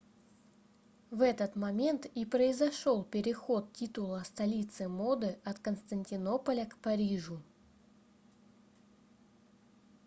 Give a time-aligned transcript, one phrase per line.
[1.11, 7.39] в этот момент и произошел переход титула столицы моды от константинополя к парижу